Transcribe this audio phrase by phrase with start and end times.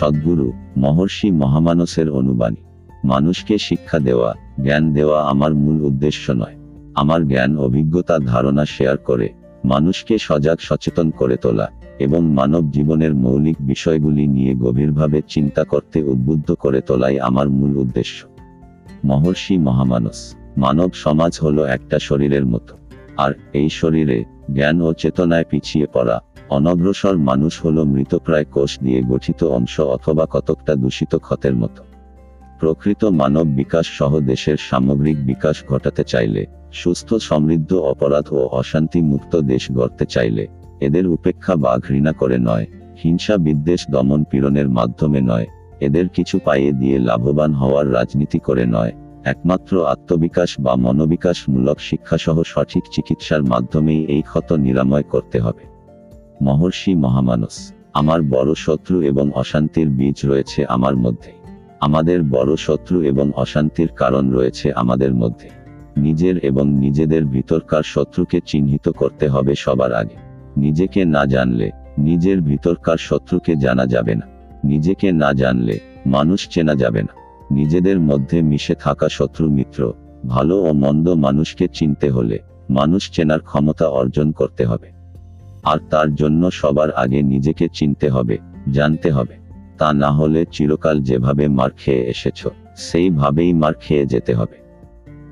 [0.00, 6.56] সদ্গুরু, মহর্ষি মহামানসের অনুবাণী। মানুষকে শিক্ষা দেওয়া, জ্ঞান দেওয়া আমার মূল উদ্দেশ্য নয়।
[6.94, 9.28] আমার জ্ঞান, অভিজ্ঞতা, ধারণা শেয়ার করে,
[9.64, 11.68] মানুষকে সজাগ সচেতন করে তোলা
[11.98, 18.26] এবং মানব জীবনের মৌলিক বিষয়গুলি নিয়ে গভীরভাবে চিন্তা করতে উদ্বুদ্ধ করে তোলাই আমার মূল উদ্দেশ্য।
[19.04, 22.76] মহর্ষি মহামানস, মানব সমাজ হলো একটা শরীরের মতো।
[23.16, 24.24] আর এই শরীরে
[24.54, 30.74] জ্ঞান ও চেতনায় পিছিয়ে পড়া অনগ্রসর মানুষ হল মৃতপ্রায় কোষ দিয়ে গঠিত অংশ অথবা কতকটা
[30.74, 31.82] দূষিত ক্ষতের মতো।
[32.60, 39.32] প্রকৃত মানব বিকাশ সহ দেশের সামগ্রিক বিকাশ ঘটাতে চাইলে, সুস্থ, সমৃদ্ধ, অপরাধ ও অশান্তি মুক্ত
[39.42, 40.46] দেশ গড়তে চাইলে,
[40.80, 42.66] এদের উপেক্ষা বা ঘৃণা করে নয়,
[43.04, 45.46] হিংসা বিদ্বেষ দমন পীড়নের মাধ্যমে নয়,
[45.80, 48.92] এদের কিছু পাইয়ে দিয়ে লাভবান হওয়ার রাজনীতি করে নয়,
[49.24, 55.64] একমাত্র আত্মবিকাশ বা মনোবিকাশমূলক শিক্ষাসহ সঠিক চিকিৎসার মাধ্যমেই এই ক্ষত নিরাময় করতে হবে।
[56.42, 61.32] মহর্ষি মহামানস, আমার বড় শত্রু এবং অশান্তির বীজ রয়েছে আমার মধ্যে।
[61.80, 65.50] আমাদের বড় শত্রু এবং অশান্তির কারণ রয়েছে আমাদের মধ্যে।
[65.96, 70.16] নিজের এবং নিজেদের ভিতরকার শত্রুকে চিহ্নিত করতে হবে সবার আগে।
[70.56, 74.26] নিজেকে না জানলে, নিজের ভিতরকার শত্রুকে জানা যাবে না।
[74.64, 79.92] নিজেকে না জানলে, মানুষ চেনা যাবে না। নিজেদের মধ্যে মিশে থাকা শত্রু মিত্র,
[80.26, 82.38] ভালো ও মন্দ মানুষকে চিনতে হলে,
[82.70, 84.99] মানুষ চেনার ক্ষমতা অর্জন করতে হবে।
[85.62, 88.38] আর তার জন্য সবার আগে নিজেকে চিনতে হবে,
[88.72, 89.34] জানতে হবে।
[89.78, 94.56] তা না হলে চিরকাল যেভাবে মার খেয়ে এসেছ, সেইভাবেই মার খেয়ে যেতে হবে।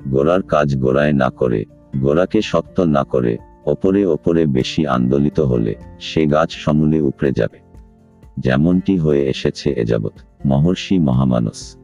[0.07, 1.65] গোড়ার কাজ গোড়ায় না করে
[1.97, 7.59] গোড়াকে শক্ত না করে, ওপরে ওপরে বেশি আন্দোলিত হলে সে গাছ সমূলে উপড়ে যাবে।
[8.39, 10.13] যেমনটি হয়ে এসেছে এযাবৎ
[10.45, 11.77] মহর্ষি মহামানস।